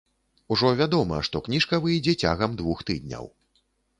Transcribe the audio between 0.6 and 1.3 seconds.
вядома,